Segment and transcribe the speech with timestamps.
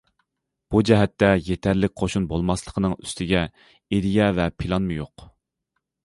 [0.75, 3.43] بۇ جەھەتتە يېتەرلىك قوشۇن بولماسلىقنىڭ ئۈستىگە،
[3.97, 5.27] ئىدىيە ۋە پىلانمۇ يوق.